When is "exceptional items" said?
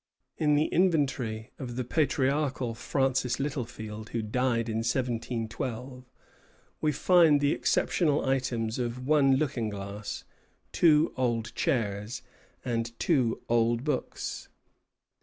7.51-8.79